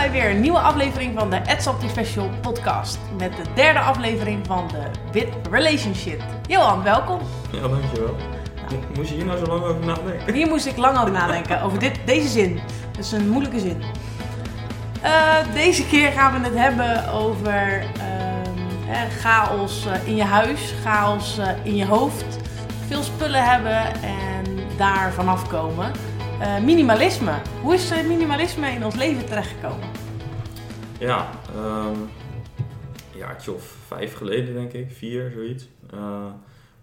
[0.00, 2.98] bij weer een nieuwe aflevering van de Salty Special podcast.
[3.18, 4.82] Met de derde aflevering van de
[5.12, 6.22] Wit Relationship.
[6.46, 7.20] Johan, welkom.
[7.52, 8.16] Ja, dankjewel.
[8.70, 10.34] Mo- Moest je hier nou zo lang over nadenken?
[10.34, 12.60] Hier moest ik lang over nadenken, over dit, deze zin.
[12.92, 13.82] Dat is een moeilijke zin.
[15.02, 17.84] Eh, deze keer gaan we het hebben over
[18.88, 22.24] ehm, chaos eh, in je huis, chaos eh, in je hoofd.
[22.88, 24.44] Veel spullen hebben en
[24.76, 25.92] daar vanaf komen.
[26.40, 27.32] Eh, minimalisme.
[27.62, 29.88] Hoe is eh, minimalisme in ons leven terechtgekomen?
[30.98, 31.98] Ja, ehm
[33.14, 35.68] ja, of vijf geleden denk ik, vier, zoiets.
[35.90, 36.32] Eh,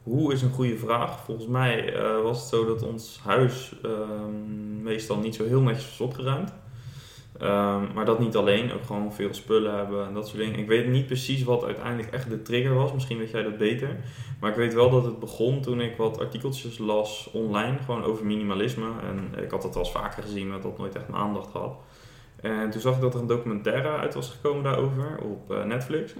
[0.04, 1.24] hoe is een goede vraag.
[1.24, 1.94] Volgens mij
[2.24, 6.54] was het zo dat ons huis ehm, meestal niet zo heel netjes was opgeruimd.
[7.40, 10.60] Ehm, maar dat niet alleen, ook gewoon veel spullen hebben en dat soort dingen.
[10.60, 13.98] Ik weet niet precies wat uiteindelijk echt de trigger was, misschien weet jij dat beter.
[14.40, 18.26] Maar ik weet wel dat het begon toen ik wat artikeltjes las online, gewoon over
[18.26, 18.88] minimalisme.
[19.02, 21.76] En ik had dat wel eens vaker gezien, maar dat nooit echt mijn aandacht had.
[22.42, 26.14] En toen zag ik dat er een documentaire uit was gekomen daarover op eh, Netflix.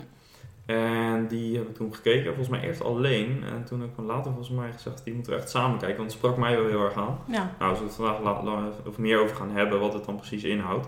[0.68, 3.44] En die heb ik toen gekeken, volgens mij eerst alleen.
[3.44, 6.10] En toen heb ik later volgens mij gezegd, die moeten we echt samen kijken, want
[6.10, 7.20] het sprak mij wel heel erg aan.
[7.26, 10.44] Ja, Nou, zullen we het vandaag of meer over gaan hebben wat het dan precies
[10.44, 10.88] inhoudt.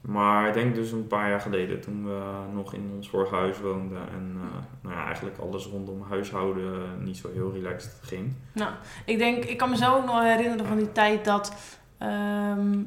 [0.00, 2.20] Maar ik denk dus een paar jaar geleden, toen we
[2.54, 7.16] nog in ons vorige huis woonden en eh, nou ja, eigenlijk alles rondom huishouden niet
[7.16, 8.32] zo heel relaxed ging.
[8.52, 8.70] Nou,
[9.04, 11.56] ik denk, ik kan mezelf ook nog herinneren van die tijd dat
[11.98, 12.82] ehm,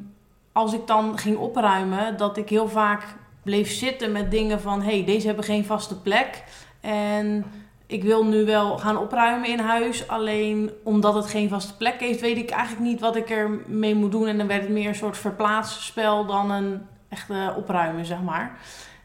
[0.51, 5.05] als ik dan ging opruimen, dat ik heel vaak bleef zitten met dingen van hey,
[5.05, 6.43] deze hebben geen vaste plek.
[6.81, 7.45] En
[7.85, 12.21] ik wil nu wel gaan opruimen in huis, alleen omdat het geen vaste plek heeft,
[12.21, 14.27] weet ik eigenlijk niet wat ik er mee moet doen.
[14.27, 18.59] En dan werd het meer een soort verplaatsspel dan een echte opruimen, zeg maar.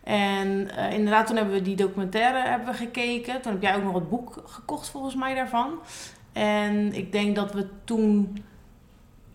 [0.05, 3.43] En eh, inderdaad, toen hebben we die documentaire hebben we gekeken.
[3.43, 5.79] Toen heb jij ook nog het boek gekocht, volgens mij, daarvan.
[6.33, 8.45] En ik denk dat we toen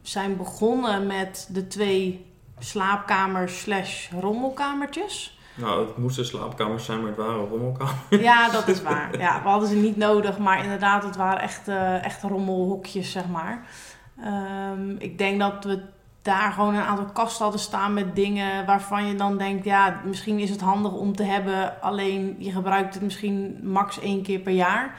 [0.01, 2.25] zijn begonnen met de twee
[2.59, 5.37] slaapkamers slash rommelkamertjes.
[5.55, 7.95] Nou, het moesten slaapkamers zijn, maar het waren rommelkamers.
[8.09, 9.19] Ja, dat is waar.
[9.19, 13.27] Ja, we hadden ze niet nodig, maar inderdaad, het waren echt, eh, echt rommelhokjes, zeg
[13.27, 13.67] maar.
[14.21, 15.81] Ehm, ik denk dat we
[16.21, 20.39] daar gewoon een aantal kasten hadden staan met dingen waarvan je dan denkt, ja, misschien
[20.39, 24.53] is het handig om te hebben, alleen je gebruikt het misschien max één keer per
[24.53, 24.95] jaar.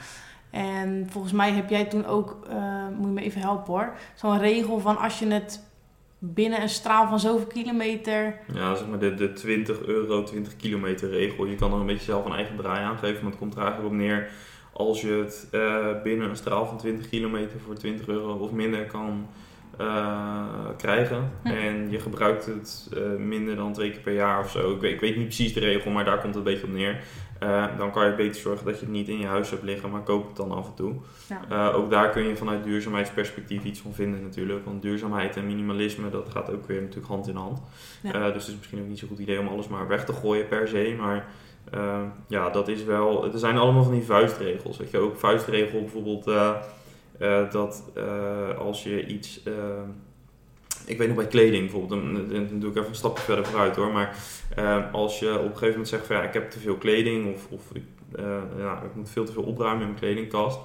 [0.50, 2.56] En volgens mij heb jij toen ook, eh,
[2.97, 5.62] moet je me even helpen hoor, zo'n regel van als je het
[6.32, 11.10] binnen een straal van zoveel kilometer Ja, zeg maar de, de 20 euro, 20 kilometer
[11.10, 11.46] regel.
[11.46, 13.62] Je kan er een beetje zelf een eigen draai aan geven, maar het komt er
[13.62, 14.30] eigenlijk op neer.
[14.72, 18.86] Als je het eh, binnen een straal van 20 kilometer voor 20 euro of minder
[18.86, 19.26] kan
[19.78, 20.44] eh,
[20.76, 21.30] krijgen.
[21.42, 21.48] Hm.
[21.48, 24.72] En je gebruikt het eh, minder dan twee keer per jaar of zo.
[24.72, 26.72] Ik weet, ik weet niet precies de regel, maar daar komt het een beetje op
[26.72, 27.00] neer.
[27.38, 29.90] Eh, dan kan je beter zorgen dat je het niet in je huis hebt liggen,
[29.90, 30.94] maar koop het dan af en toe.
[31.48, 31.70] Ja.
[31.70, 34.64] Ook daar kun je vanuit duurzaamheidsperspectief iets van vinden natuurlijk.
[34.64, 37.62] Want duurzaamheid en minimalisme, dat gaat ook weer natuurlijk hand in hand.
[38.02, 38.30] Ja.
[38.30, 40.48] Dus het is misschien ook niet zo'n goed idee om alles maar weg te gooien
[40.48, 40.94] per se.
[40.98, 41.26] Maar
[42.26, 43.32] ja, dat is wel...
[43.32, 44.76] Er zijn allemaal van die vuistregels.
[44.76, 46.30] Weet je, ook vuistregel bijvoorbeeld
[47.19, 49.42] eh, dat eh, als je iets...
[49.42, 49.54] eh,
[50.86, 53.76] ik weet nog bij kleding bijvoorbeeld, dan, dan doe ik even een stapje verder vooruit
[53.76, 53.92] hoor.
[53.92, 54.16] Maar
[54.92, 57.47] als je op een gegeven moment zegt van ja, ik heb te veel kleding of,
[57.50, 57.82] of ik,
[58.56, 60.58] ja, ik moet veel te veel opruimen in mijn kledingkast.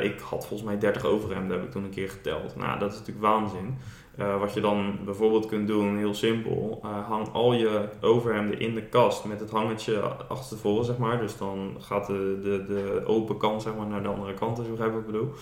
[0.00, 2.56] Ik had volgens mij 30 overhemden, heb ik toen een keer geteld.
[2.56, 3.76] Nou, dat is natuurlijk waanzin.
[4.18, 8.74] Eh, wat je dan bijvoorbeeld kunt doen, heel simpel, eh, hang al je overhemden in
[8.74, 11.20] de kast met het hangetje achterstevoren, zeg maar.
[11.20, 14.66] Dus dan gaat de, de, de open kant zeg maar, naar de andere kant, als
[14.66, 15.32] je wat ik bedoel.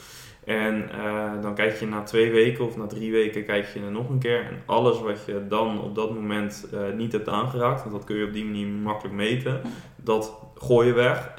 [0.44, 3.90] En eh, dan kijk je na twee weken of na drie weken kijk je er
[3.90, 4.44] nog een keer.
[4.44, 6.66] En alles wat je dan op dat moment
[6.96, 9.60] niet hebt aangeraakt, want dat kun je op die manier makkelijk meten,
[9.96, 11.34] dat gooi je weg.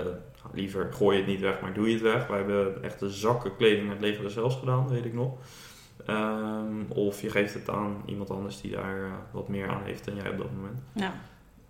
[0.54, 2.28] Liever gooi je het niet weg, maar doe je het weg.
[2.28, 5.34] Wij hebben echte zakken kleding het leger Heils gedaan, weet ik nog.
[6.08, 10.06] Ehm, of je geeft het aan iemand anders die daar eh, wat meer aan heeft
[10.06, 10.80] dan jij op dat moment.
[10.94, 11.14] ja,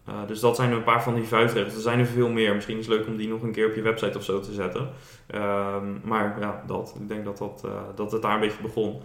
[0.10, 1.76] Uh, dus dat zijn een paar van die vuistregels.
[1.76, 2.56] Er zijn er veel meer.
[2.56, 4.54] Misschien is het leuk om die nog een keer op je website of zo te
[4.54, 4.90] zetten.
[5.28, 6.96] Ehm, maar ja, dat.
[7.02, 9.02] Ik denk dat, dat, eh, dat het daar een beetje begon.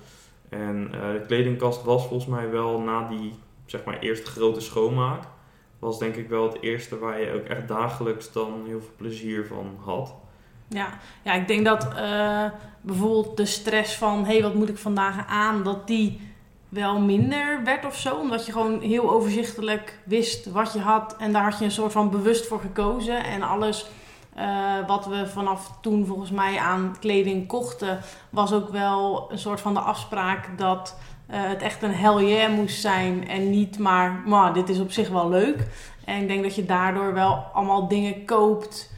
[0.48, 3.32] En eh, de kledingkast was volgens mij wel na die
[3.66, 5.22] zeg maar, eerste grote schoonmaak.
[5.78, 9.46] Was denk ik wel het eerste waar je ook echt dagelijks dan heel veel plezier
[9.46, 10.14] van had.
[10.72, 10.88] Ja,
[11.22, 12.44] ja ik denk dat eh,
[12.80, 16.30] bijvoorbeeld de stress van hé, hey, wat moet ik vandaag aan, dat die
[16.68, 18.14] wel minder werd of zo.
[18.14, 21.92] Omdat je gewoon heel overzichtelijk wist wat je had en daar had je een soort
[21.92, 23.24] van bewust voor gekozen.
[23.24, 23.86] En alles
[24.34, 29.60] eh, wat we vanaf toen volgens mij aan kleding kochten, was ook wel een soort
[29.60, 34.22] van de afspraak dat eh, het echt een hell yeah moest zijn en niet maar,
[34.26, 35.66] maar dit is op zich wel leuk.
[36.04, 38.91] En ik denk dat je daardoor wel allemaal dingen koopt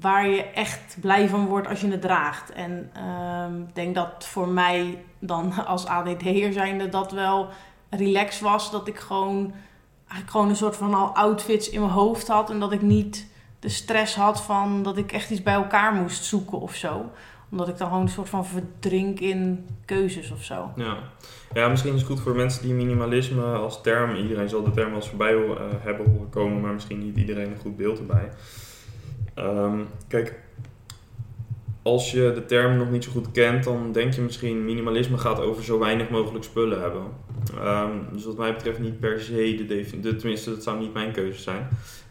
[0.00, 2.52] waar je echt blij van wordt als je het draagt.
[2.52, 7.48] En ehm, ik denk dat voor mij dan als ADD'er zijnde dat wel
[7.90, 8.70] relaxed was.
[8.70, 9.52] Dat ik gewoon,
[9.98, 12.50] eigenlijk gewoon een soort van al outfits in mijn hoofd had.
[12.50, 13.26] En dat ik niet
[13.58, 17.10] de stress had van dat ik echt iets bij elkaar moest zoeken of zo.
[17.50, 20.70] Omdat ik dan gewoon een soort van verdrink in keuzes of zo.
[20.76, 20.96] Ja.
[21.52, 24.94] ja, misschien is het goed voor mensen die minimalisme als term, iedereen zal de term
[24.94, 28.30] als voorbij uh, hebben horen komen, maar misschien niet iedereen een goed beeld erbij.
[29.38, 30.40] Ehm, kijk,
[31.82, 35.40] als je de term nog niet zo goed kent, dan denk je misschien minimalisme gaat
[35.40, 37.02] over zo weinig mogelijk spullen hebben.
[37.64, 41.12] Um, dus wat mij betreft niet per se de definitie, tenminste dat zou niet mijn
[41.12, 41.68] keuze zijn.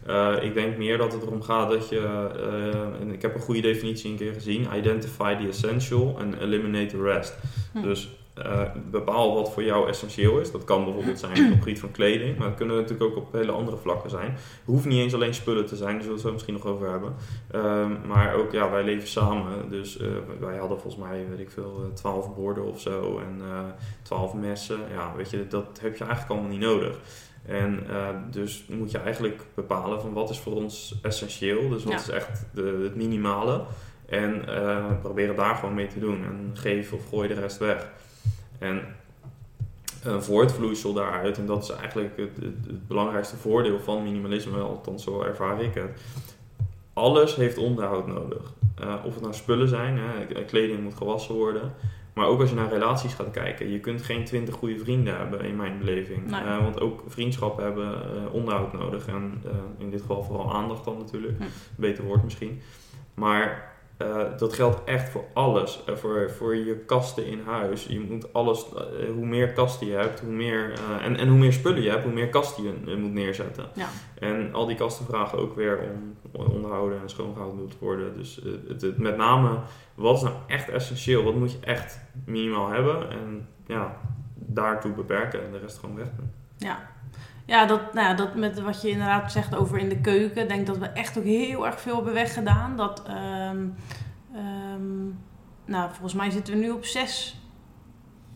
[0.07, 3.41] Uh, ik denk meer dat het erom gaat dat je, uh, en ik heb een
[3.41, 7.38] goede definitie een keer gezien, identify the essential and eliminate the rest.
[7.73, 7.81] Hm.
[7.81, 8.09] Dus
[8.45, 8.62] uh,
[8.92, 10.51] bepaal wat voor jou essentieel is.
[10.51, 13.34] Dat kan bijvoorbeeld zijn op het gebied van kleding, maar dat kunnen natuurlijk ook op
[13.34, 14.31] hele andere vlakken zijn.
[14.31, 16.89] Het hoeft niet eens alleen spullen te zijn, daar zullen we het misschien nog over
[16.89, 17.16] hebben.
[17.56, 20.07] Uh, maar ook, ja, wij leven samen, dus uh,
[20.39, 23.42] wij hadden volgens mij, weet ik veel, twaalf borden of zo en
[24.01, 24.80] twaalf messen.
[24.92, 27.00] Ja, weet je, dat heb je eigenlijk allemaal niet nodig.
[27.45, 27.86] En
[28.31, 32.45] dus moet je eigenlijk bepalen van wat is voor ons essentieel, dus wat is echt
[32.54, 33.63] de, het minimale.
[34.06, 34.45] En
[35.01, 37.90] proberen daar gewoon mee te doen en geef of gooi de rest weg.
[38.57, 38.81] En
[40.04, 45.21] een voortvloeisel daaruit, en dat is eigenlijk het, het, belangrijkste voordeel van minimalisme, althans zo
[45.21, 46.01] ervaar ik het.
[46.94, 48.54] Alles heeft onderhoud nodig.
[48.81, 51.74] Uh, of het nou spullen zijn, hè, kleding moet gewassen worden.
[52.13, 55.42] Maar ook als je naar relaties gaat kijken, je kunt geen twintig goede vrienden hebben
[55.42, 56.31] in mijn beleving.
[56.31, 59.07] Uh, want ook vriendschappen hebben uh, onderhoud nodig.
[59.07, 59.44] En
[59.77, 61.38] in dit geval vooral aandacht dan natuurlijk.
[61.38, 61.44] Hm.
[61.75, 62.62] Beter woord misschien.
[63.13, 65.83] Maar uh, dat geldt echt voor alles.
[65.89, 67.85] Uh, voor, voor je kasten in huis.
[67.85, 71.53] Je moet alles, uh, hoe meer kasten je hebt, hoe meer, en, en hoe meer
[71.53, 73.65] spullen je hebt, hoe meer kasten je moet neerzetten.
[73.73, 73.88] Ja.
[74.19, 76.15] En al die kasten vragen ook weer om
[76.53, 78.17] onderhouden en schoongehouden moet worden.
[78.17, 79.59] Dus het, het, met name,
[79.95, 81.23] wat is nou echt essentieel?
[81.23, 83.09] Wat moet je echt minimaal hebben?
[83.09, 83.97] En ja,
[84.35, 86.31] daartoe beperken en de rest gewoon weg doen.
[86.57, 86.89] Ja,
[87.47, 90.41] ja, dat, nou ja, dat met wat je inderdaad zegt over in de keuken.
[90.41, 92.75] Ik denk dat we echt ook heel erg veel hebben weggedaan.
[92.75, 93.75] Dat, um,
[94.35, 95.19] um,
[95.65, 97.41] nou, volgens mij zitten we nu op zes.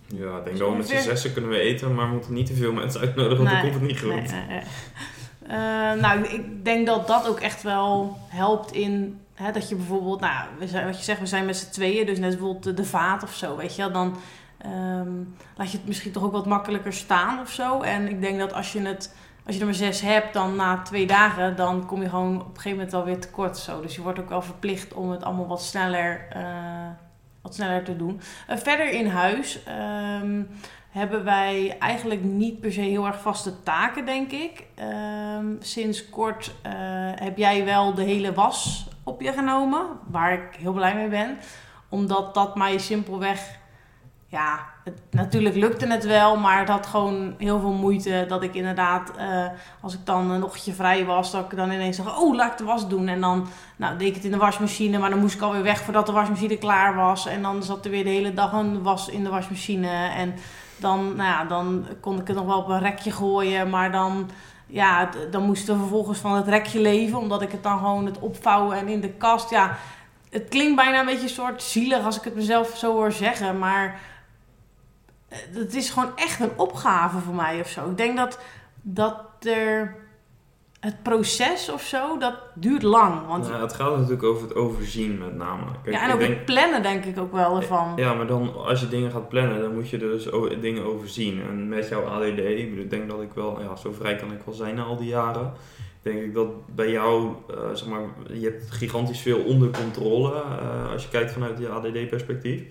[0.08, 2.46] Ja, ik denk dat we met z'n zessen kunnen we eten, maar we moeten niet
[2.46, 4.10] te veel mensen uitnodigen, want dan komt het niet goed.
[4.10, 4.62] Nee, nee,
[5.44, 10.20] uh, nou, ik denk dat dat ook echt wel helpt in hè, dat je bijvoorbeeld,
[10.20, 12.86] nou, we zijn, wat je zegt, we zijn met z'n tweeën, dus net bijvoorbeeld de,
[12.86, 14.16] vaat of zo, weet je, dan
[14.66, 17.82] um, laat je het misschien toch ook wat makkelijker staan of zo.
[17.82, 19.16] En ik denk dat als je het
[19.46, 22.56] als je er zes hebt, dan na twee dagen, dan kom je gewoon op een
[22.56, 23.58] gegeven moment alweer tekort.
[23.58, 23.82] Zo.
[23.82, 26.44] Dus je wordt ook wel verplicht om het allemaal wat sneller, uh,
[27.42, 28.22] wat sneller te doen.
[28.50, 29.60] Uh, verder in huis
[30.22, 30.50] um,
[30.90, 34.66] hebben wij eigenlijk niet per se heel erg vaste taken, denk ik.
[35.38, 36.72] Um, sinds kort uh,
[37.16, 41.38] heb jij wel de hele was op je genomen, waar ik heel blij mee ben.
[41.90, 43.60] Omdat dat mij simpelweg
[44.32, 48.54] ja, het, natuurlijk lukte het wel, maar het had gewoon heel veel moeite dat ik
[48.54, 49.46] inderdaad, uh,
[49.82, 52.58] als ik dan een ochtendje vrij was, dat ik dan ineens dacht, oh, laat ik
[52.58, 53.08] de was doen.
[53.08, 55.82] En dan nou, deed ik het in de wasmachine, maar dan moest ik alweer weg
[55.82, 57.28] voordat de wasmachine klaar was.
[57.28, 60.10] En dan zat er weer de hele dag een was in de wasmachine.
[60.16, 60.34] En
[60.78, 64.30] dan, nou ja, dan kon ik het nog wel op een rekje gooien, maar dan...
[64.68, 68.20] Ja, dan moest er vervolgens van het rekje leven, omdat ik het dan gewoon het
[68.20, 69.50] opvouwen en in de kast.
[69.50, 69.78] Ja,
[70.30, 73.60] het klinkt bijna een beetje een soort zielig als ik het mezelf zo hoor zeggen,
[73.60, 74.00] maar
[75.54, 77.90] het is gewoon echt een opgave voor mij of zo.
[77.90, 78.40] Ik denk dat,
[78.82, 79.96] dat er
[80.80, 83.28] het proces of zo, dat duurt lang.
[83.28, 83.48] Want...
[83.48, 85.64] Ja, het gaat natuurlijk over het overzien met name.
[85.84, 86.34] Kijk, ja, en ook denk...
[86.34, 87.94] het plannen denk ik ook wel ervan.
[87.96, 90.28] Ja, maar dan als je dingen gaat plannen, dan moet je dus
[90.62, 91.42] dingen overzien.
[91.50, 94.54] En met jouw ADD, ik denk dat ik wel, ja, zo vrij kan ik wel
[94.54, 95.54] zijn na al die jaren.
[96.02, 98.02] Denk ik dat bij jou, uh, zeg maar,
[98.34, 102.62] je hebt gigantisch veel onder controle uh, als je kijkt vanuit je ADD-perspectief.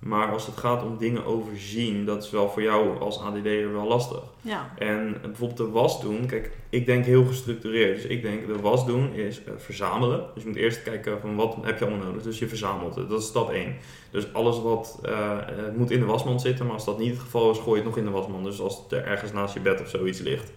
[0.00, 3.86] Maar als het gaat om dingen overzien, dat is wel voor jou als ADD'er wel
[3.86, 4.22] lastig.
[4.40, 4.74] Ja.
[4.78, 7.94] En bijvoorbeeld de was doen, kijk, ik denk heel gestructureerd.
[7.94, 10.24] Dus ik denk de was doen is uh, verzamelen.
[10.34, 12.22] Dus je moet eerst kijken van wat heb je allemaal nodig.
[12.22, 13.08] Dus je verzamelt het.
[13.08, 13.76] Dat is stap 1.
[14.10, 15.38] Dus alles wat uh,
[15.76, 17.84] moet in de wasmand zitten, maar als dat niet het geval is, gooi je het
[17.84, 18.44] nog in de wasmand.
[18.44, 20.52] Dus als het er ergens naast je bed of zoiets ligt.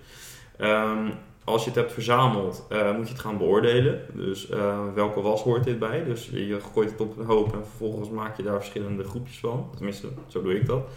[0.61, 4.01] Um, als je het hebt verzameld, uh, moet je het gaan beoordelen.
[4.13, 6.03] Dus uh, welke was hoort dit bij?
[6.03, 9.69] Dus je gooit het op een hoop en vervolgens maak je daar verschillende groepjes van.
[9.75, 10.87] Tenminste, zo doe ik dat.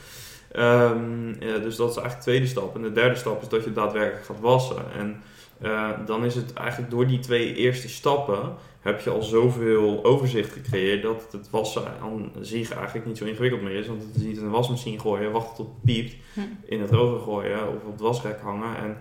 [0.57, 2.75] Um, ja, dus dat is eigenlijk de tweede stap.
[2.75, 4.93] En de derde stap is dat je daadwerkelijk gaat wassen.
[4.99, 5.23] En
[5.63, 10.53] uh, dan is het eigenlijk door die twee eerste stappen heb je al zoveel overzicht
[10.53, 13.87] gecreëerd dat het wassen aan zich eigenlijk niet zo ingewikkeld meer is.
[13.87, 16.41] Want het is niet in de wasmachine gooien, wachten tot het piept, hm.
[16.65, 18.77] in het droger gooien of op het wasrek hangen.
[18.77, 18.97] En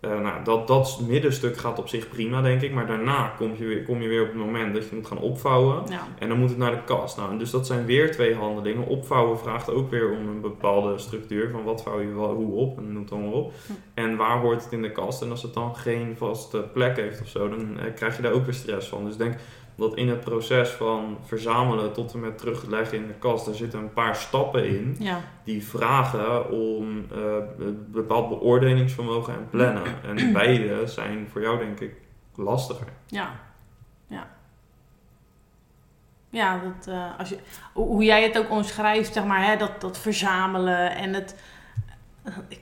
[0.00, 2.72] Uh, nou, dat, dat middenstuk gaat op zich prima, denk ik.
[2.72, 5.18] Maar daarna kom je, weer, kom je weer op het moment dat je moet gaan
[5.18, 5.82] opvouwen.
[5.88, 6.00] Ja.
[6.18, 7.16] En dan moet het naar de kast.
[7.16, 8.86] Nou, dus dat zijn weer twee handelingen.
[8.86, 11.50] Opvouwen vraagt ook weer om een bepaalde structuur.
[11.50, 13.52] Van wat vouw je wel, hoe op en noem het allemaal op.
[13.66, 13.72] Hm.
[13.94, 15.22] En waar hoort het in de kast.
[15.22, 18.32] En als het dan geen vaste plek heeft of zo, dan eh, krijg je daar
[18.32, 19.04] ook weer stress van.
[19.04, 19.34] Dus denk
[19.76, 23.78] dat in het proces van verzamelen tot en met terugleggen in de kast, daar zitten
[23.78, 25.20] een paar stappen in Ja.
[25.44, 27.18] die vragen om eh,
[27.58, 29.82] een bepaald beoordelingsvermogen en plannen.
[30.16, 31.94] En beide zijn voor jou denk ik
[32.34, 32.86] lastiger.
[33.06, 33.30] Ja,
[34.06, 34.34] ja.
[36.30, 37.38] Ja, dat, eh, als je,
[37.72, 41.36] hoe jij het ook omschrijft, zeg maar, hè, dat, dat verzamelen en het...
[42.48, 42.60] Ik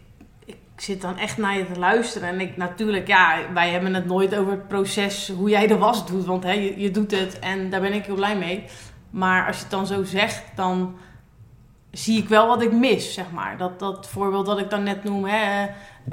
[0.85, 4.35] zit dan echt naar je te luisteren en ik natuurlijk, ja, wij hebben het nooit
[4.35, 7.71] over het proces, hoe jij de was doet, want hè, je, je doet het en
[7.71, 8.65] daar ben ik heel blij mee.
[9.11, 10.97] Maar als je het dan zo zegt, dan
[11.95, 13.57] zie ik wel wat ik mis, zeg maar.
[13.59, 15.67] Dat, dat voorbeeld dat ik dan net noem, hè,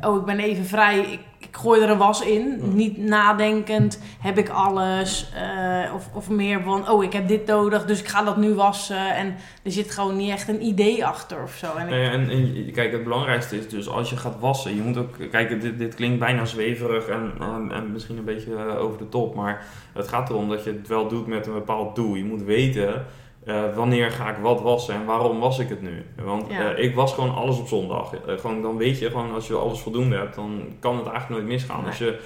[0.08, 2.58] oh, ik ben even vrij, ik, ik gooi er een was in.
[2.62, 2.66] Ja.
[2.74, 5.32] Niet nadenkend, heb ik alles?
[5.36, 8.54] eh, of, of meer van, oh, ik heb dit nodig, dus ik ga dat nu
[8.54, 9.16] wassen.
[9.16, 11.76] En er zit gewoon niet echt een idee achter of zo.
[11.78, 15.16] En ik- en kijk, het belangrijkste is dus als je gaat wassen, je moet ook,
[15.32, 19.10] kijk, dit, dit klinkt bijna zweverig en, en, en misschien een beetje eh, over de
[19.10, 22.16] top, maar het gaat erom dat je het wel doet met een bepaald doel.
[22.16, 23.06] Je moet weten
[23.46, 26.06] eh, wanneer ga ik wat wassen en waarom was ik het nu.
[26.24, 26.74] Want Ja.
[26.74, 28.14] eh, ik was gewoon alles op zondag.
[28.14, 31.42] Eh, gewoon, dan weet je, gewoon als je alles voldoende hebt, dan kan het eigenlijk
[31.42, 31.78] nooit misgaan.
[31.80, 31.88] Nee.
[31.88, 32.18] Als je,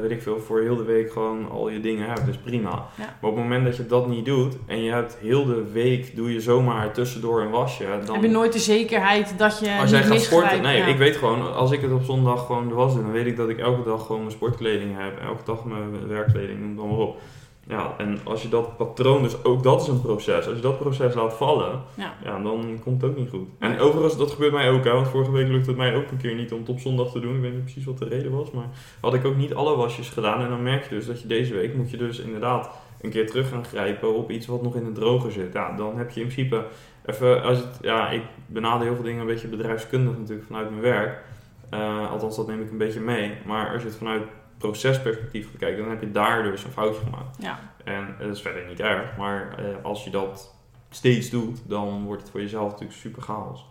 [0.00, 2.70] weet ik veel, voor heel de week gewoon al je dingen hebt, dus prima.
[2.70, 2.84] Ja.
[3.20, 6.16] Maar op het moment dat je dat niet doet en je hebt heel de week,
[6.16, 8.14] doe je zomaar tussendoor een wasje, dan...
[8.14, 10.86] heb je nooit de zekerheid dat je Als jij gaat sporten, nee, Ja.
[10.86, 13.36] ik weet gewoon, als ik het op zondag gewoon de was doe, dan weet ik
[13.36, 17.06] dat ik elke dag gewoon mijn sportkleding heb, elke dag mijn werkkleding, noem het allemaal
[17.06, 17.20] op.
[17.68, 20.78] Ja, en als je dat patroon, dus ook dat is een proces, als je dat
[20.78, 22.14] proces laat vallen, Ja.
[22.24, 23.48] ja, dan komt het ook niet goed.
[23.58, 26.16] En overigens, dat gebeurt mij ook, hè, want vorige week lukte het mij ook een
[26.16, 27.34] keer niet om het op zondag te doen.
[27.34, 28.66] Ik weet niet precies wat de reden was, maar
[29.00, 30.40] had ik ook niet alle wasjes gedaan.
[30.42, 32.70] En dan merk je dus dat je deze week moet je dus inderdaad
[33.00, 35.52] een keer terug gaan grijpen op iets wat nog in het droge zit.
[35.52, 36.64] Ja, dan heb je in principe
[37.04, 40.82] even, als het, ja, ik benader heel veel dingen een beetje bedrijfskundig natuurlijk vanuit mijn
[40.82, 41.22] werk.
[41.70, 43.32] Eh, althans, dat neem ik een beetje mee.
[43.46, 44.22] Maar als je het vanuit
[44.58, 47.36] procesperspectief gaat kijken, dan heb je daar dus een foutje gemaakt.
[47.38, 47.58] Ja.
[47.84, 50.54] En dat is verder niet erg, maar eh, als je dat
[50.90, 53.66] steeds doet, dan wordt het voor jezelf natuurlijk super chaos.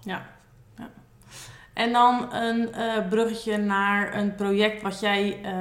[1.73, 5.51] En dan een eh, bruggetje naar een project wat jij, eh,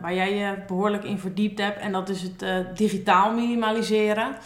[0.00, 1.80] waar jij je behoorlijk in verdiept hebt.
[1.80, 4.36] En dat is het digitaal minimaliseren.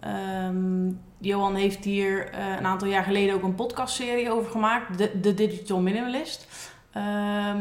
[0.00, 4.98] Ehm, Johan heeft hier een aantal jaar geleden ook een podcastserie over gemaakt.
[4.98, 6.48] De, de Digital Minimalist.
[6.92, 7.60] Ehm,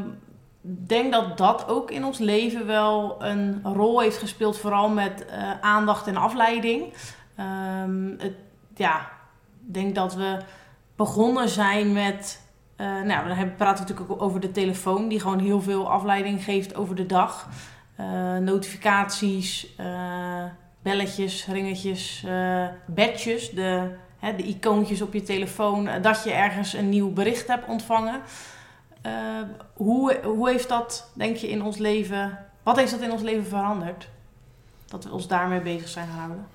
[0.68, 4.58] denk dat dat ook in ons leven wel een rol heeft gespeeld.
[4.58, 6.94] Vooral met eh, aandacht en afleiding.
[7.36, 8.10] Ehm,
[8.76, 9.00] ja,
[9.68, 10.38] ik denk dat we
[10.96, 12.42] begonnen zijn met...
[12.76, 16.44] eh, nou, dan praten we natuurlijk ook over de telefoon, die gewoon heel veel afleiding
[16.44, 17.48] geeft over de dag.
[17.96, 19.76] Eh, notificaties,
[20.82, 22.26] belletjes, ringetjes,
[22.86, 27.68] badges, de, hè, de icoontjes op je telefoon, dat je ergens een nieuw bericht hebt
[27.68, 28.22] ontvangen.
[29.08, 29.42] Eh,
[29.74, 33.46] hoe, hoe heeft dat, denk je, in ons leven, wat heeft dat in ons leven
[33.46, 34.10] veranderd?
[34.86, 36.48] Dat we ons daarmee bezig zijn gehouden.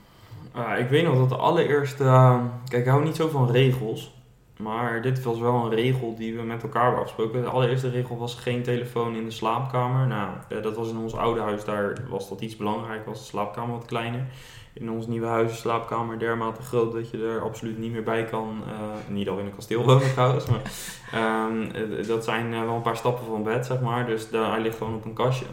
[0.52, 2.04] Ah, ik weet nog dat de allereerste.
[2.04, 4.14] eh, kijk, ik hou niet zo van regels.
[4.56, 7.42] Maar dit was wel een regel die we met elkaar hebben afgesproken.
[7.42, 10.06] De allereerste regel was geen telefoon in de slaapkamer.
[10.06, 13.24] Nou, eh, dat was in ons oude huis, daar was dat iets belangrijk, was de
[13.24, 14.26] slaapkamer wat kleiner.
[14.74, 18.02] In ons nieuwe huis is de slaapkamer dermate groot dat je er absoluut niet meer
[18.02, 18.62] bij kan.
[18.66, 20.62] eh, niet al in een kasteel wonen trouwens, maar
[21.12, 24.06] ehm, eh, dat zijn eh, wel een paar stappen van bed, zeg maar.
[24.06, 25.46] Dus daar, hij ligt gewoon op een kastje.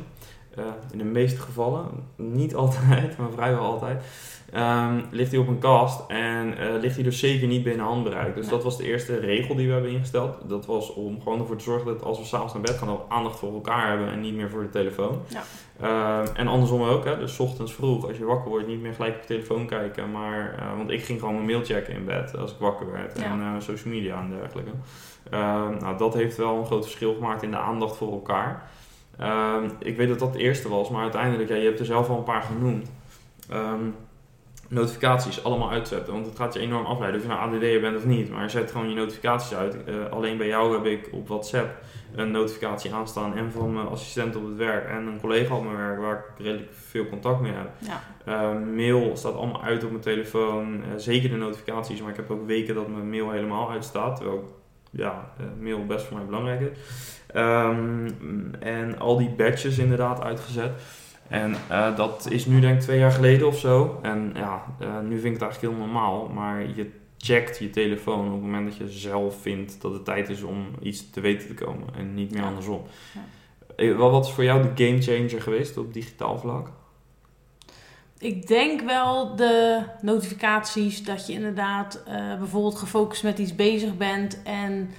[0.91, 1.85] In de meeste gevallen,
[2.15, 4.03] niet altijd, maar vrijwel altijd.
[4.53, 8.35] Ehm, ligt hij op een kast en eh, ligt hij dus zeker niet binnen handbereik.
[8.35, 8.51] Dus Ja.
[8.51, 10.37] dat was de eerste regel die we hebben ingesteld.
[10.49, 12.97] Dat was om gewoon ervoor te zorgen dat als we s'avonds naar bed gaan, dat
[13.07, 15.21] we aandacht voor elkaar hebben en niet meer voor de telefoon.
[15.27, 15.41] Ja.
[15.81, 18.93] Ehm, en andersom ook, hè, dus 's ochtends vroeg, als je wakker wordt, niet meer
[18.93, 20.11] gelijk op je telefoon kijken.
[20.11, 23.19] Maar, eh, want ik ging gewoon mijn mail checken in bed als ik wakker werd
[23.19, 23.25] Ja.
[23.25, 24.71] en eh, social media en dergelijke.
[25.29, 28.69] Ehm, nou, dat heeft wel een groot verschil gemaakt in de aandacht voor elkaar.
[29.79, 32.17] Ik weet dat dat het eerste was, maar uiteindelijk, ja, je hebt er zelf al
[32.17, 32.91] een paar genoemd.
[34.71, 38.05] Notificaties allemaal uitzetten, want het gaat je enorm afleiden of je nou ADD'er bent of
[38.05, 38.29] niet.
[38.29, 39.83] Maar zet gewoon je notificaties uit.
[39.83, 41.69] Eh, alleen bij jou heb ik op WhatsApp
[42.15, 45.77] een notificatie aanstaan en van mijn assistent op het werk en een collega op mijn
[45.77, 47.69] werk waar ik redelijk veel contact mee heb.
[47.77, 50.83] Ja, Eh, mail staat allemaal uit op mijn telefoon.
[50.83, 54.15] Eh, zeker de notificaties, maar ik heb ook weken dat mijn mail helemaal uitstaat.
[54.15, 54.61] Terwijl
[54.91, 56.77] ja, mail best voor mij belangrijk is.
[57.33, 58.09] Ehm,
[58.59, 60.71] en al die badges inderdaad uitgezet.
[61.29, 64.00] En eh, dat is nu denk ik twee jaar geleden of zo.
[64.01, 66.27] En ja, eh, nu vind ik het eigenlijk heel normaal.
[66.27, 70.29] Maar je checkt je telefoon op het moment dat je zelf vindt dat het tijd
[70.29, 71.88] is om iets te weten te komen.
[71.98, 72.48] En niet meer Ja.
[72.48, 72.81] andersom.
[73.13, 73.21] Ja.
[73.75, 76.71] Eh, Wat is voor jou de game changer geweest op digitaal vlak?
[78.17, 82.03] Ik denk wel de notificaties dat je inderdaad
[82.39, 84.89] bijvoorbeeld gefocust met iets bezig bent en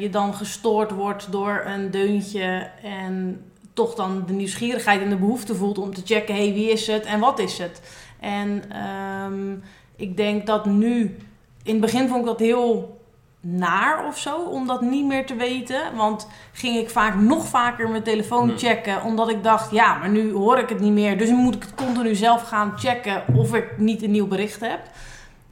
[0.00, 3.42] je dan gestoord wordt door een deuntje en
[3.78, 6.86] toch dan de nieuwsgierigheid en de behoefte voelt om te checken, hé, hey, wie is
[6.86, 7.80] het en wat is het?
[8.20, 9.56] En ehm,
[9.96, 11.16] ik denk dat nu,
[11.62, 12.96] in het begin vond ik dat heel
[13.40, 15.96] naar of zo, om dat niet meer te weten.
[15.96, 18.58] Want ging ik vaak nog vaker mijn telefoon Hmm.
[18.58, 21.18] checken, omdat ik dacht, ja, maar nu hoor ik het niet meer.
[21.18, 24.60] Dus nu moet ik het continu zelf gaan checken of ik niet een nieuw bericht
[24.60, 24.80] heb.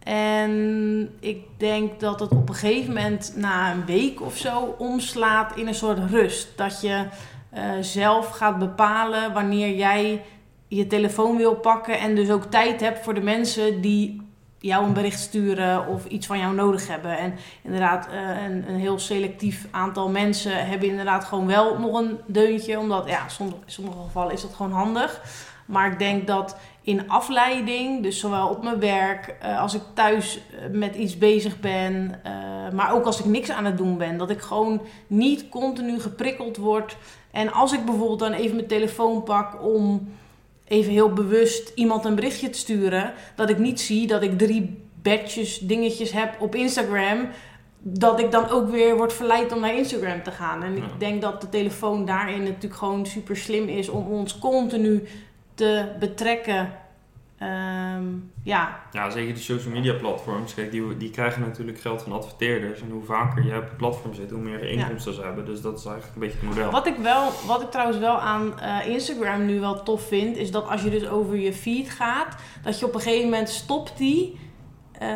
[0.02, 5.56] En ik denk dat het op een gegeven moment na een week of zo omslaat
[5.56, 6.48] in een soort rust.
[6.56, 7.04] Dat je
[7.56, 10.22] eh, zelf gaat bepalen wanneer jij
[10.68, 14.22] je telefoon wil pakken en dus ook tijd hebt voor de mensen die
[14.58, 17.18] jou een bericht sturen of iets van jou nodig hebben.
[17.18, 22.18] En inderdaad, eh, een, een heel selectief aantal mensen hebben inderdaad gewoon wel nog een
[22.26, 22.78] deuntje.
[22.78, 25.20] Omdat ja, in sommige gevallen is dat gewoon handig.
[25.66, 30.36] Maar ik denk dat in afleiding, dus zowel op mijn werk, eh, als ik thuis
[30.36, 32.32] eh, met iets bezig ben, eh,
[32.72, 36.56] maar ook als ik niks aan het doen ben, dat ik gewoon niet continu geprikkeld
[36.56, 36.96] word.
[37.30, 40.08] En als ik bijvoorbeeld dan even mijn telefoon pak om
[40.64, 44.82] even heel bewust iemand een berichtje te sturen, dat ik niet zie dat ik drie
[45.02, 47.28] badges, dingetjes heb op Instagram,
[47.78, 50.62] dat ik dan ook weer word verleid om naar Instagram te gaan.
[50.62, 55.02] En ik denk dat de telefoon daarin natuurlijk gewoon super slim is om ons continu
[55.56, 56.72] te betrekken.
[57.38, 58.04] Ehm,
[58.42, 60.54] ja, Ja, zeker die social media platforms.
[60.54, 62.80] Kijk, die, die krijgen natuurlijk geld van adverteerders.
[62.80, 65.44] En hoe vaker je op het platform zit, hoe meer inkomsten ze hebben.
[65.46, 66.70] Dus dat is eigenlijk een beetje het model.
[66.70, 70.50] Wat ik, wel, wat ik trouwens wel aan eh, Instagram nu wel tof vind, is
[70.50, 73.98] dat als je dus over je feed gaat, dat je op een gegeven moment stopt
[73.98, 74.38] die
[74.98, 75.08] eh,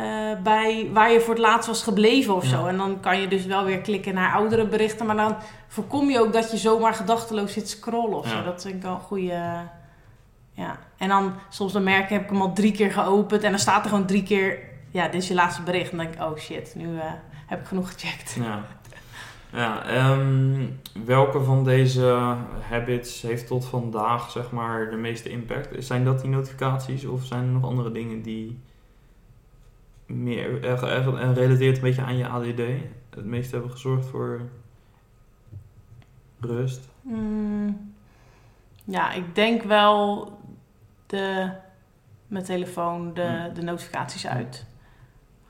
[0.43, 2.49] bij waar je voor het laatst was gebleven of Ja.
[2.49, 2.65] zo.
[2.65, 5.35] En dan kan je dus wel weer klikken naar oudere berichten, maar dan
[5.67, 8.37] voorkom je ook dat je zomaar gedachteloos zit scrollen of Ja.
[8.37, 8.43] zo.
[8.43, 9.39] Dat vind ik wel een goede.
[10.51, 10.79] Ja.
[10.97, 13.59] En dan soms dan merk ik, heb ik hem al drie keer geopend en dan
[13.59, 14.59] staat er gewoon drie keer,
[14.91, 15.91] ja, dit is je laatste bericht.
[15.91, 17.11] En dan denk ik, oh shit, nu eh,
[17.45, 18.33] heb ik genoeg gecheckt.
[18.39, 18.65] Ja.
[19.53, 20.67] Ja, ehm,
[21.05, 22.35] welke van deze
[22.69, 25.85] habits heeft tot vandaag zeg maar de meeste impact?
[25.85, 28.59] Zijn dat die notificaties of zijn er nog andere dingen die
[30.05, 32.61] meer echt, echt, en relateert een beetje aan je ADD
[33.09, 34.41] het meeste hebben gezorgd voor
[36.39, 36.89] rust?
[37.01, 37.93] Mm,
[38.83, 40.31] ja, ik denk wel
[41.11, 41.49] de,
[42.27, 44.65] mijn telefoon, de, de notificaties uit.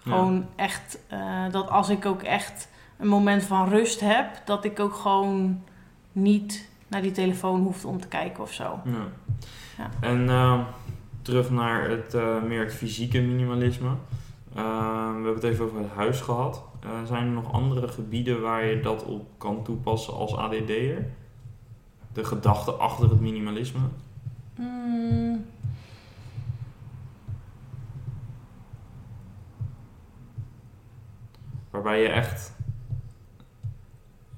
[0.04, 0.12] Ja.
[0.12, 4.80] Gewoon echt, eh, dat als ik ook echt een moment van rust heb, dat ik
[4.80, 5.64] ook gewoon
[6.12, 8.80] niet naar die telefoon hoef om te kijken of zo.
[8.86, 9.08] Ja.
[9.78, 9.90] Ja.
[10.00, 10.60] En eh,
[11.22, 13.90] terug naar het, eh, meer het fysieke minimalisme.
[14.56, 16.64] Eh, we hebben het even over het huis gehad.
[16.80, 21.06] Eh, zijn er nog andere gebieden waar je dat op kan toepassen als ADD'er?
[22.14, 23.80] De gedachte achter het minimalisme?
[24.62, 25.46] Mm,
[31.70, 32.54] Waarbij je echt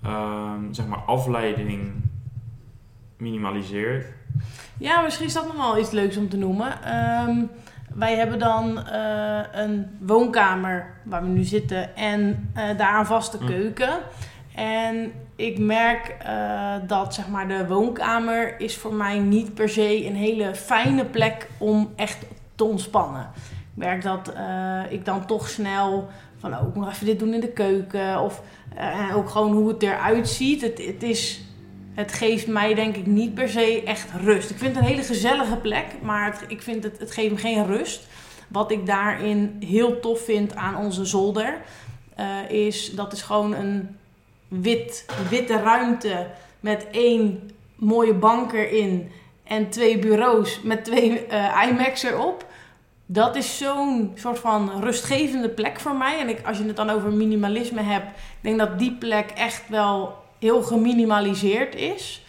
[0.04, 1.92] ehm, zeg maar afleiding
[3.18, 4.06] minimaliseert.
[4.78, 6.84] Ja, misschien is dat nog wel iets leuks om te noemen.
[6.84, 7.38] Ehm,
[7.94, 13.38] wij hebben dan eh, een woonkamer waar we nu zitten en eh, daar een vaste
[13.42, 13.48] Mm.
[13.48, 13.94] keuken.
[14.56, 20.06] En ik merk eh, dat zeg maar, de woonkamer is voor mij niet per se
[20.06, 22.18] een hele fijne plek om echt
[22.56, 23.32] te ontspannen.
[23.36, 27.34] Ik merk dat eh, ik dan toch snel van oh, ik moet even dit doen
[27.34, 28.22] in de keuken.
[28.22, 28.42] Of
[28.76, 30.62] eh, ook gewoon hoe het eruit ziet.
[30.62, 31.42] Het, het is
[31.94, 34.50] het geeft mij denk ik niet per se echt rust.
[34.50, 37.38] Ik vind het een hele gezellige plek, maar het, ik vind het, het geeft me
[37.38, 38.08] geen rust.
[38.48, 41.62] Wat ik daarin heel tof vind aan onze zolder,
[42.48, 43.98] is dat is gewoon een
[44.62, 46.28] wit, witte ruimte
[46.60, 49.12] met één mooie bank erin
[49.44, 52.46] en twee bureaus met twee eh iMacs erop.
[53.06, 56.20] Dat is zo'n soort van rustgevende plek voor mij.
[56.20, 60.16] En ik, als je het dan over minimalisme hebt, denk dat die plek echt wel
[60.40, 62.26] heel geminimaliseerd is.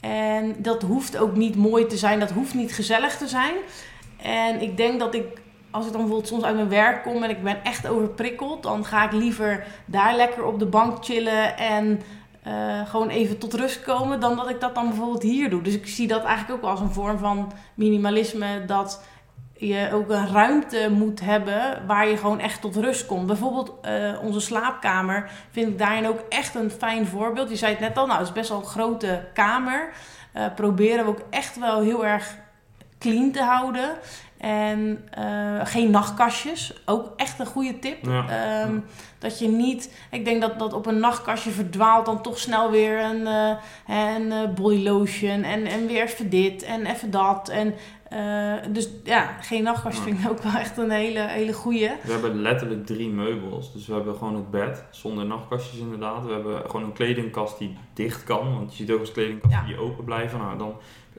[0.00, 3.54] En dat hoeft ook niet mooi te zijn, dat hoeft niet gezellig te zijn.
[4.22, 5.40] En ik denk dat ik,
[5.76, 8.84] als ik dan bijvoorbeeld soms uit mijn werk kom en ik ben echt overprikkeld, dan
[8.84, 12.00] ga ik liever daar lekker op de bank chillen en
[12.42, 15.62] eh, gewoon even tot rust komen, dan dat ik dat dan bijvoorbeeld hier doe.
[15.62, 19.04] Dus ik zie dat eigenlijk ook als een vorm van minimalisme, dat
[19.56, 23.26] je ook een ruimte moet hebben waar je gewoon echt tot rust komt.
[23.26, 27.50] Bijvoorbeeld eh, onze slaapkamer vind ik daarin ook echt een fijn voorbeeld.
[27.50, 29.92] Je zei het net al, nou het is best wel een grote kamer.
[30.32, 32.34] Eh, proberen we ook echt wel heel erg
[32.98, 33.90] clean te houden.
[34.38, 38.04] En eh, geen nachtkastjes, ook echt een goede tip.
[38.04, 38.28] Ja.
[38.28, 38.78] Ehm,
[39.18, 43.00] dat je niet, ik denk dat, dat op een nachtkastje verdwaalt dan toch snel weer
[43.04, 43.56] een, eh,
[44.16, 47.48] een eh, body lotion en, en weer even dit en even dat.
[47.48, 47.74] En,
[48.72, 51.96] dus ja, geen nachtkastje vind ik ook wel echt een hele, hele goede.
[52.02, 53.72] We hebben letterlijk drie meubels.
[53.72, 56.24] Dus we hebben gewoon het bed, zonder nachtkastjes inderdaad.
[56.24, 58.54] We hebben gewoon een kledingkast die dicht kan.
[58.54, 59.66] Want je ziet ook als kledingkasten Ja.
[59.66, 60.38] die open blijven.
[60.38, 60.74] Nou, dan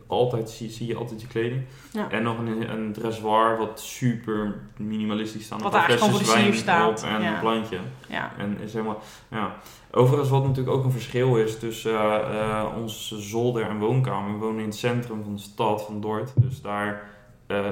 [0.07, 1.63] altijd, zie, zie je altijd je kleding.
[1.91, 2.09] Ja.
[2.11, 5.61] En nog een, een dressoir wat super minimalistisch staat.
[5.61, 7.03] Wat eigenlijk gewoon voor de wijn staat.
[7.03, 7.33] En Ja.
[7.33, 7.77] een plantje.
[8.07, 9.55] Ja, En is helemaal, ja.
[9.91, 11.93] Overigens, wat natuurlijk ook een verschil is tussen
[12.31, 14.31] eh, onze zolder en woonkamer.
[14.33, 16.33] We wonen in het centrum van de stad, van Dordt.
[16.35, 17.09] Dus daar
[17.47, 17.65] eh,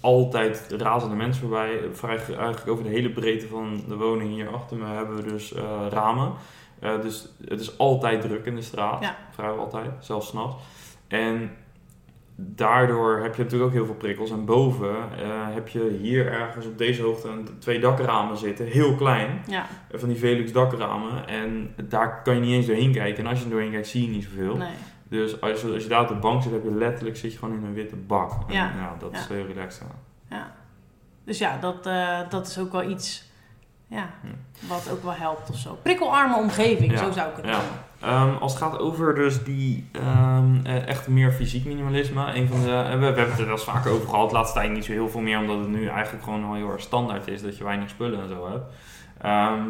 [0.00, 1.80] altijd razende mensen voorbij.
[1.92, 5.52] Vrij, eigenlijk over de hele breedte van de woning hier achter me hebben we dus
[5.52, 6.32] eh, ramen.
[7.02, 9.02] Dus het is altijd druk in de straat.
[9.02, 9.16] Ja.
[9.30, 10.62] Vrijwel altijd, zelfs s'nachts.
[11.08, 11.50] En
[12.36, 14.30] daardoor heb je natuurlijk ook heel veel prikkels.
[14.30, 18.66] En boven eh, heb je hier ergens op deze hoogte een- twee dakramen zitten.
[18.66, 21.28] Heel klein ja, van die Velux dakramen.
[21.28, 23.24] En daar kan je niet eens doorheen kijken.
[23.24, 24.56] En als je er doorheen kijkt, zie je niet zoveel.
[24.56, 24.68] nee.
[25.08, 27.38] Dus als je, als je daar op de bank zit, heb je letterlijk zit je
[27.38, 28.32] gewoon in een witte bak.
[28.48, 28.96] En Ja.
[28.98, 29.18] dat Ja.
[29.18, 29.86] is heel relaxed.
[30.28, 30.36] ja.
[30.36, 30.52] Ja.
[31.24, 33.30] Dus ja, dat, eh, dat is ook wel iets
[33.88, 34.68] ja, Hm.
[34.68, 35.78] wat ook wel helpt of zo.
[35.82, 37.50] Prikkelarme omgeving, zo zou ik het ja.
[37.50, 37.78] noemen.
[38.00, 42.34] Ehm, als het gaat over dus die ehm, eh, echt meer fysiek minimalisme.
[42.34, 44.32] Een van de, eh, we, hebben het er wel eens vaker over gehad.
[44.32, 45.38] Laatst tijd niet zo heel veel meer.
[45.38, 47.42] Omdat het nu eigenlijk gewoon al heel erg standaard is.
[47.42, 48.64] Dat je weinig spullen en zo hebt.
[49.20, 49.62] Ehm,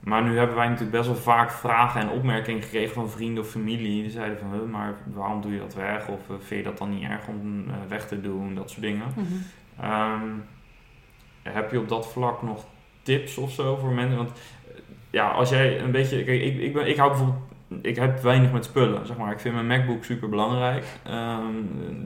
[0.00, 3.50] maar nu hebben wij natuurlijk best wel vaak vragen en opmerkingen gekregen van vrienden of
[3.50, 4.02] familie.
[4.02, 6.08] Die zeiden van, "Huh, maar waarom doe je dat weg?
[6.08, 8.54] Of eh, vind je dat dan niet erg om weg te doen?
[8.54, 9.06] Dat soort dingen.
[9.16, 10.30] Mhm.
[11.42, 12.64] Heb je op dat vlak nog
[13.02, 14.16] tips of zo voor mensen?
[14.16, 14.30] Want
[15.10, 16.24] ja, als jij een beetje.
[16.24, 17.53] Kijk, ik, ik, ben, ik hou bijvoorbeeld.
[17.82, 19.32] Ik heb weinig met spullen, zeg maar.
[19.32, 20.84] Ik vind mijn MacBook super belangrijk.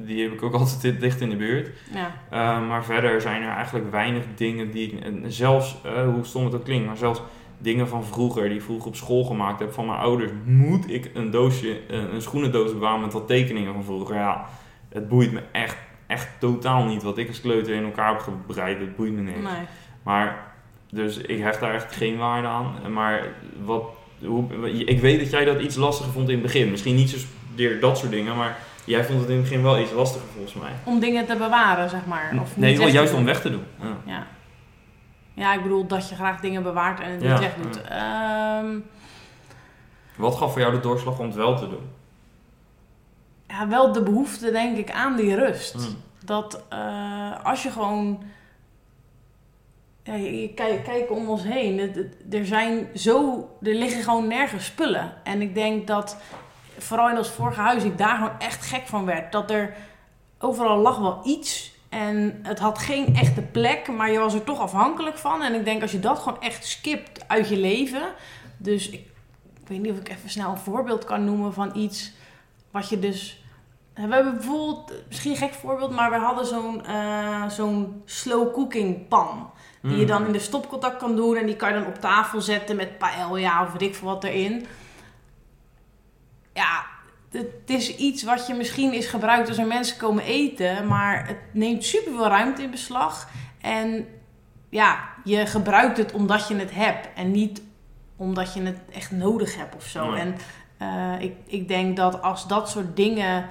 [0.06, 1.70] die heb ik ook altijd dicht in de buurt.
[1.94, 5.00] Ja, Ehm, maar verder zijn er eigenlijk weinig dingen die ik.
[5.04, 7.20] en Zelfs, eh, hoe stom het ook klinkt, maar zelfs
[7.58, 11.10] dingen van vroeger, die ik vroeger op school gemaakt heb van mijn ouders, moet ik
[11.14, 14.16] een doosje, een, een schoenendoos bewaren met wat tekeningen van vroeger.
[14.16, 14.44] Ja,
[14.88, 15.76] het boeit me echt,
[16.06, 18.78] echt totaal niet wat ik als kleuter in elkaar heb gebreid.
[18.80, 19.38] Het boeit me niks.
[19.38, 19.66] nee.
[20.02, 20.46] Maar,
[20.90, 22.92] dus ik hecht daar echt geen waarde aan.
[22.92, 23.22] Maar
[23.64, 23.82] wat,
[24.24, 26.70] hoe, ik weet dat jij dat iets lastiger vond in het begin.
[26.70, 29.92] Misschien niet zozeer dat soort dingen, maar jij vond het in het begin wel iets
[29.92, 30.70] lastiger volgens mij.
[30.84, 32.32] Om dingen te bewaren, zeg maar.
[32.40, 33.64] Of nee, niet juist om weg te doen.
[33.80, 33.96] Ja.
[34.06, 34.26] Ja.
[35.34, 37.82] ja, ik bedoel dat je graag dingen bewaart en het Ja, niet weg doet.
[37.82, 38.66] Ehm,
[40.16, 41.90] Wat gaf voor jou de doorslag om het wel te doen?
[43.46, 45.72] ja, wel de behoefte, denk ik, aan die rust.
[45.72, 45.96] Hmm.
[46.24, 48.22] Dat eh, als je gewoon.
[50.08, 51.78] Ja, je, kijk, om ons heen.
[52.30, 53.48] Er zijn zo.
[53.62, 55.12] Er liggen gewoon nergens spullen.
[55.24, 56.16] En ik denk dat.
[56.78, 59.32] Vooral in ons vorige huis, ik daar gewoon echt gek van werd.
[59.32, 59.74] Dat er
[60.38, 61.72] overal lag wel iets.
[61.88, 65.42] En het had geen echte plek, maar je was er toch afhankelijk van.
[65.42, 68.02] En ik denk als je dat gewoon echt skipt uit je leven.
[68.56, 69.00] Dus ik,
[69.60, 72.12] ik weet niet of ik even snel een voorbeeld kan noemen van iets
[72.70, 73.42] wat je dus.
[73.94, 79.08] We hebben bijvoorbeeld, misschien een gek voorbeeld, maar we hadden zo'n eh, zo'n slow cooking
[79.08, 79.50] pan.
[79.82, 80.06] Die je Hmm.
[80.06, 82.98] dan in de stopcontact kan doen en die kan je dan op tafel zetten met
[82.98, 84.66] paella of weet ik veel wat erin.
[86.54, 86.84] Ja,
[87.30, 91.38] het is iets wat je misschien is gebruikt als er mensen komen eten, maar het
[91.52, 93.28] neemt super veel ruimte in beslag.
[93.60, 94.06] En
[94.68, 97.62] ja, je gebruikt het omdat je het hebt en niet
[98.16, 100.12] omdat je het echt nodig hebt of zo.
[100.12, 100.36] En
[100.78, 103.46] eh, ik, ik denk dat als dat soort dingen,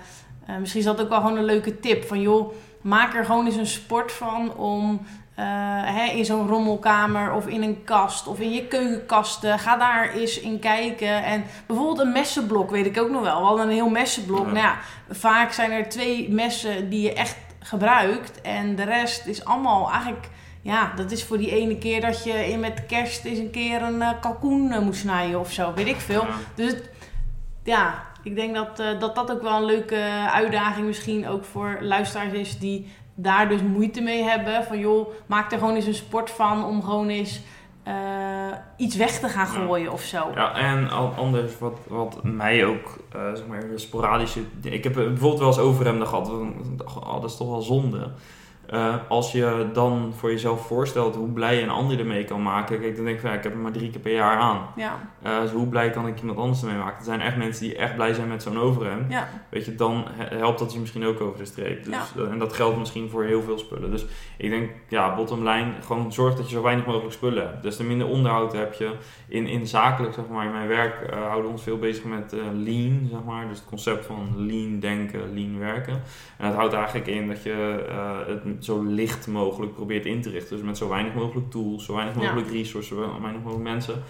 [0.46, 3.46] eh, misschien is dat ook wel gewoon een leuke tip van joh, maak er gewoon
[3.46, 5.06] eens een sport van om
[5.38, 5.46] eh,
[5.84, 9.60] hè, in zo'n rommelkamer of in een kast of in je keukenkasten.
[9.60, 11.24] Ga daar eens in kijken.
[11.24, 13.40] En bijvoorbeeld een messenblok, weet ik ook nog wel.
[13.40, 14.46] We hadden een heel messenblok.
[14.46, 14.52] Ja.
[14.52, 14.78] Nou ja,
[15.10, 18.42] vaak zijn er twee messen die je echt gebruikt.
[18.42, 20.30] En de rest is allemaal eigenlijk...
[20.62, 23.82] Ja, dat is voor die ene keer dat je in met kerst eens een keer
[23.82, 25.74] een eh, kalkoen eh, moet snijden of zo.
[25.74, 26.22] Weet ik veel.
[26.22, 26.36] Ja.
[26.56, 26.74] Dus
[27.64, 32.34] ja, ik denk dat, dat dat ook wel een leuke uitdaging misschien ook voor luisteraars
[32.34, 32.88] is die
[33.20, 34.64] daar dus moeite mee hebben.
[34.64, 37.42] Van joh, maak er gewoon eens een sport van om gewoon eens
[37.84, 37.94] eh,
[38.78, 39.66] iets weg te gaan Ja.
[39.66, 40.32] gooien of zo.
[40.36, 44.40] Ja, en anders wat, wat mij ook, eh, zeg maar, sporadische...
[44.62, 46.30] Ik heb bijvoorbeeld wel eens overhemden gehad.
[46.30, 48.12] Oh, dat is toch wel zonde.
[48.68, 52.80] Eh, als je dan voor jezelf voorstelt hoe blij je een ander ermee kan maken.
[52.80, 54.68] Kijk, dan denk ik van, ja, ik heb hem maar drie keer per jaar aan.
[54.76, 56.98] Ja, Eh, dus hoe blij kan ik iemand anders ermee maken?
[56.98, 59.12] Er zijn echt mensen die echt blij zijn met zo'n overhemd.
[59.12, 61.84] ja, Weet je, dan he- helpt dat je misschien ook over de streep.
[61.84, 62.22] Dus, Ja.
[62.24, 63.92] eh, en dat geldt misschien voor heel veel spullen.
[63.92, 64.06] Dus
[64.38, 67.64] ik denk, ja, bottom line, gewoon zorg dat je zo weinig mogelijk spullen hebt.
[67.64, 68.92] Dus te minder onderhoud heb je.
[69.28, 73.08] In, in zakelijk, zeg maar, in mijn werk houden we ons veel bezig met lean,
[73.12, 73.48] zeg maar.
[73.48, 75.94] Dus het concept van lean denken, lean werken.
[76.38, 77.86] En dat houdt eigenlijk in dat je
[78.28, 80.56] het zo licht mogelijk probeert in te richten.
[80.58, 82.22] Dus met zo weinig mogelijk tools, zo weinig Ja.
[82.22, 84.04] mogelijk resources, zo weinig mogelijk mensen.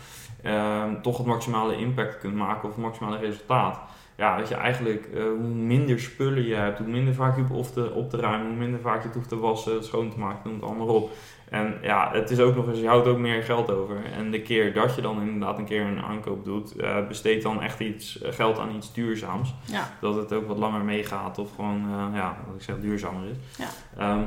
[0.43, 3.79] ehm, toch het maximale impact kunt maken of het maximale resultaat.
[4.17, 7.67] Ja, dat je eigenlijk eh, hoe minder spullen je hebt, hoe minder vaak je hoeft
[7.67, 10.19] op te, op te ruimen, hoe minder vaak je het hoeft te wassen, schoon te
[10.19, 11.11] maken, noem het allemaal op.
[11.49, 13.97] En ja, het is ook nog eens, je houdt ook meer geld over.
[14.13, 17.61] En de keer dat je dan inderdaad een keer een aankoop doet, eh, besteed dan
[17.61, 19.55] echt iets, eh, geld aan iets duurzaams.
[19.65, 19.89] Ja.
[20.01, 23.37] Dat het ook wat langer meegaat of gewoon, eh, ja, wat ik zeg, duurzamer is.
[23.57, 23.67] Ja.
[23.97, 24.23] Ehm,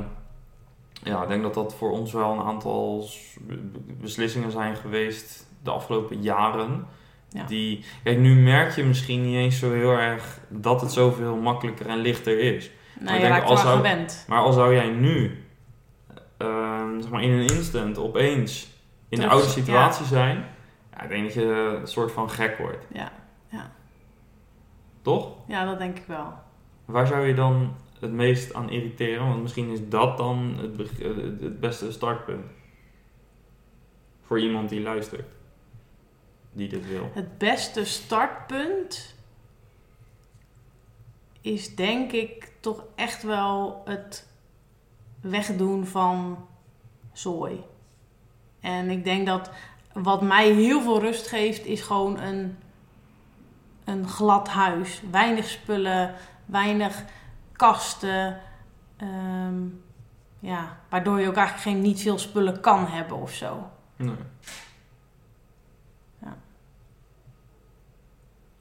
[1.03, 3.05] ja, ik denk dat dat voor ons wel een aantal
[4.01, 6.85] beslissingen zijn geweest de afgelopen jaren.
[7.29, 7.43] Ja.
[7.45, 11.87] Die, kijk, nu merk je misschien niet eens zo heel erg dat het zoveel makkelijker
[11.87, 12.71] en lichter is.
[12.99, 14.25] Nou, ik je denk, raakt als wel zou- gewend.
[14.27, 15.40] Maar al zou jij nu,
[16.41, 18.69] ehm, zeg maar in een instant, opeens
[19.09, 20.45] in de oude situatie zijn,
[20.91, 22.85] ja, ik denk dat je een soort van gek wordt.
[22.93, 23.11] Ja,
[23.49, 23.71] ja.
[25.01, 25.33] Toch?
[25.47, 26.33] Ja, dat denk ik wel.
[26.85, 29.27] Waar zou je dan het meest aan irriteren?
[29.27, 32.45] Want misschien is dat dan het, eh, het beste startpunt.
[34.21, 35.29] Voor iemand die luistert.
[36.51, 37.11] Die dit wil.
[37.13, 39.15] Het beste startpunt
[41.41, 44.30] is denk ik toch echt wel het
[45.21, 46.47] wegdoen van
[47.11, 47.63] zooi.
[48.59, 49.51] En ik denk dat
[49.93, 52.57] wat mij heel veel rust geeft, is gewoon een,
[53.83, 55.01] een glad huis.
[55.11, 56.13] Weinig spullen,
[56.45, 57.03] weinig
[57.51, 58.39] kasten.
[58.97, 59.63] ehm,
[60.39, 63.69] ja, waardoor je ook eigenlijk geen, niet veel spullen kan hebben of zo.
[63.95, 64.15] Nee.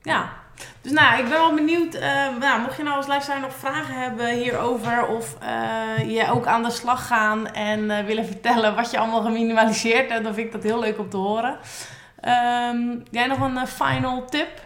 [0.02, 0.39] Ja,
[0.82, 1.94] dus nou, ik ben wel benieuwd.
[1.94, 6.46] eh, nou, mocht je nou als luisteraar nog vragen hebben hierover, of eh, je ook
[6.46, 10.46] aan de slag gaan en eh, willen vertellen wat je allemaal geminimaliseerd hebt, dan vind
[10.46, 11.58] ik dat heel leuk om te horen.
[12.20, 14.62] Ehm, jij nog een final tip?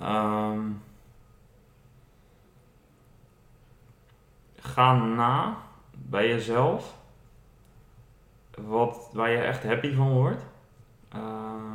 [0.00, 0.60] Ehm,
[4.60, 5.56] ga na
[5.92, 6.94] bij jezelf
[8.56, 10.42] wat, waar je echt happy van wordt.
[11.14, 11.20] Eh,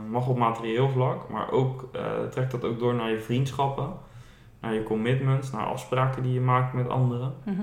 [0.10, 3.94] mag op materieel vlak, maar ook eh, trek dat ook door naar je vriendschappen,
[4.62, 7.34] naar je commitments, naar afspraken die je maakt met anderen.
[7.44, 7.62] Mhm.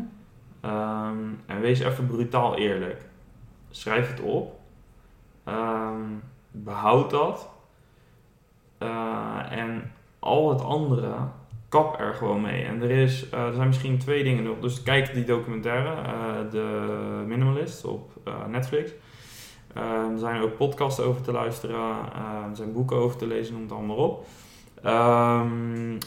[0.61, 3.05] Ehm, en wees even brutaal eerlijk.
[3.71, 4.61] Schrijf het op.
[5.45, 6.01] Ehm,
[6.51, 7.51] behoud dat.
[8.79, 11.15] Eh, en al het andere,
[11.69, 12.65] kap er gewoon mee.
[12.65, 14.59] En er, is, er zijn misschien twee dingen nog.
[14.59, 18.11] Dus kijk die documentaire, The Minimalist op
[18.49, 18.93] Netflix.
[19.75, 21.77] Eh, er zijn ook podcasts over te luisteren.
[21.77, 24.27] eh, er zijn boeken over te lezen, noem het allemaal op.
[24.83, 25.99] Ehm,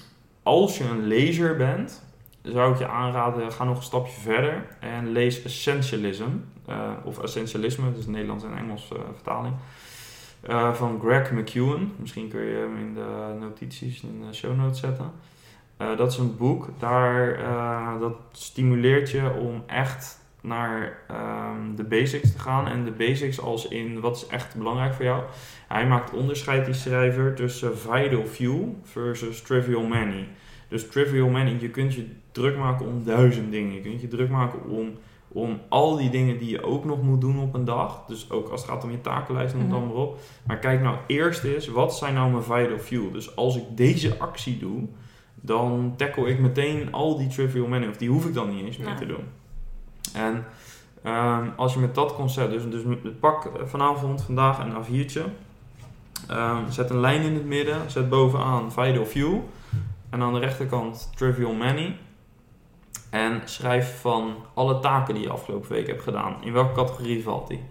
[0.44, 2.04] als je een lezer bent,
[2.42, 6.30] zou ik je aanraden, ga nog een stapje verder en lees Essentialism,
[6.66, 9.56] eh, of Essentialisme, dus Nederlands en Engels eh, vertaling,
[10.42, 11.94] eh, van Greg McEwen.
[11.96, 15.12] Misschien kun je hem in de notities in de show notes zetten.
[15.98, 17.40] Dat is een boek, daar,
[18.00, 22.68] dat stimuleert je om echt naar ehm, de basics te gaan.
[22.68, 25.24] En de basics als in wat is echt belangrijk voor jou.
[25.68, 30.28] Hij maakt onderscheid, die schrijver, tussen vital few versus trivial many.
[30.68, 33.74] Dus trivial many, je kunt je druk maken om duizend dingen.
[33.74, 34.90] Je kunt je druk maken om,
[35.28, 38.06] om al die dingen die je ook nog moet doen op een dag.
[38.08, 39.82] Dus ook als het gaat om je takenlijst, noem het Mhm.
[39.82, 40.20] allemaal op.
[40.48, 43.14] Maar kijk nou eerst eens, wat zijn nou mijn vital few?
[43.14, 44.84] Dus als ik deze actie doe,
[45.36, 47.88] dan tackle ik meteen al die trivial many.
[47.88, 48.96] Of die hoef ik dan niet eens meer Nee.
[48.98, 49.24] te doen.
[50.14, 50.46] En
[51.04, 55.24] ehm, als je met dat concept, dus, dus pak vanavond, vandaag een A4'tje.
[56.28, 59.40] Ehm, zet een lijn in het midden, zet bovenaan vital few.
[60.10, 61.96] En aan de rechterkant trivial many.
[63.10, 66.36] En schrijf van alle taken die je afgelopen week hebt gedaan.
[66.44, 67.62] In welke categorie valt die?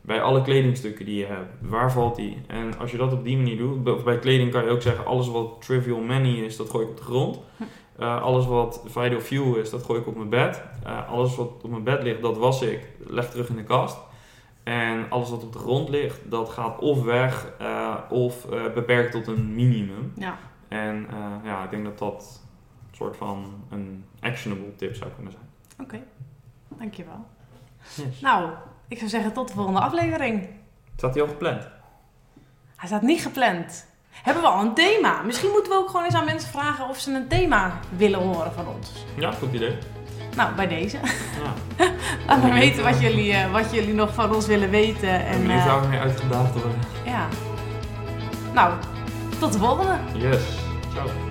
[0.00, 2.36] Bij alle kledingstukken die je hebt, waar valt die?
[2.46, 5.28] En als je dat op die manier doet, bij kleding kan je ook zeggen: alles
[5.28, 7.38] wat trivial many is, dat gooi ik op de grond.
[7.98, 10.62] Eh, alles wat vital few is, dat gooi ik op mijn bed.
[10.84, 13.98] Eh, alles wat op mijn bed ligt, dat was ik, leg terug in de kast.
[14.62, 19.12] En alles wat op de grond ligt, dat gaat of weg eh, of eh, beperkt
[19.12, 20.12] tot een minimum.
[20.16, 22.42] Ja, En eh, ja, ik denk dat dat
[22.90, 25.44] een soort van een actionable tip zou kunnen zijn.
[25.80, 26.02] oké.
[26.68, 27.26] Dankjewel.
[27.96, 28.20] Yes.
[28.20, 28.50] Nou,
[28.88, 30.48] ik zou zeggen tot de volgende aflevering.
[30.96, 31.68] Staat die al gepland?
[32.76, 33.86] Hij staat niet gepland.
[34.22, 35.22] Hebben we al een thema?
[35.22, 38.52] Misschien moeten we ook gewoon eens aan mensen vragen of ze een thema willen horen
[38.52, 38.90] van ons.
[39.14, 39.78] Ja, goed idee.
[40.36, 40.98] Nou, bij deze.
[41.76, 41.84] Ja.
[42.26, 45.26] Laat me weten wat jullie, eh, wat jullie nog van ons willen weten.
[45.26, 46.78] En jullie zouden meer uitgedaagd worden.
[47.04, 47.26] ja.
[48.54, 48.72] Nou,
[49.38, 49.98] tot de volgende.
[50.14, 50.42] Yes.
[50.94, 51.25] Ciao.